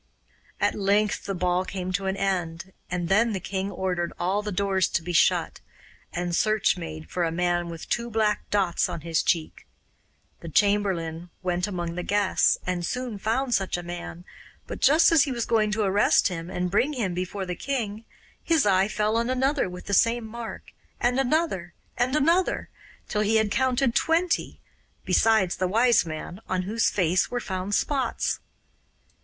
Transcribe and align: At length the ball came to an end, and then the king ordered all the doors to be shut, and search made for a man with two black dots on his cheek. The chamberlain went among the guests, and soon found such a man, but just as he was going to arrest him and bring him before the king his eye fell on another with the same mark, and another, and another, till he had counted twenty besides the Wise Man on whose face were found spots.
At 0.59 0.73
length 0.73 1.25
the 1.25 1.35
ball 1.35 1.63
came 1.63 1.93
to 1.93 2.07
an 2.07 2.17
end, 2.17 2.73
and 2.89 3.07
then 3.07 3.33
the 3.33 3.39
king 3.39 3.69
ordered 3.69 4.13
all 4.17 4.41
the 4.41 4.51
doors 4.51 4.87
to 4.87 5.03
be 5.03 5.13
shut, 5.13 5.59
and 6.11 6.35
search 6.35 6.75
made 6.75 7.11
for 7.11 7.23
a 7.23 7.31
man 7.31 7.69
with 7.69 7.87
two 7.87 8.09
black 8.09 8.49
dots 8.49 8.89
on 8.89 9.01
his 9.01 9.21
cheek. 9.21 9.67
The 10.39 10.49
chamberlain 10.49 11.29
went 11.43 11.67
among 11.67 11.93
the 11.93 12.01
guests, 12.01 12.57
and 12.65 12.83
soon 12.83 13.19
found 13.19 13.53
such 13.53 13.77
a 13.77 13.83
man, 13.83 14.25
but 14.65 14.81
just 14.81 15.11
as 15.11 15.25
he 15.25 15.31
was 15.31 15.45
going 15.45 15.69
to 15.73 15.83
arrest 15.83 16.29
him 16.29 16.49
and 16.49 16.71
bring 16.71 16.93
him 16.93 17.13
before 17.13 17.45
the 17.45 17.53
king 17.55 18.03
his 18.43 18.65
eye 18.65 18.87
fell 18.87 19.17
on 19.17 19.29
another 19.29 19.69
with 19.69 19.85
the 19.85 19.93
same 19.93 20.25
mark, 20.25 20.73
and 20.99 21.19
another, 21.19 21.75
and 21.95 22.15
another, 22.15 22.69
till 23.07 23.21
he 23.21 23.35
had 23.35 23.51
counted 23.51 23.93
twenty 23.93 24.59
besides 25.05 25.57
the 25.57 25.67
Wise 25.67 26.07
Man 26.07 26.41
on 26.49 26.63
whose 26.63 26.89
face 26.89 27.29
were 27.29 27.39
found 27.39 27.75
spots. 27.75 28.39